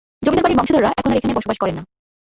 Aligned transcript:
জমিদার 0.23 0.43
বাড়ির 0.43 0.59
বংশধররা 0.59 0.89
এখন 0.91 1.09
আর 1.11 1.17
এখানে 1.17 1.37
বসবাস 1.37 1.57
করেন 1.59 1.75
না। 1.77 1.83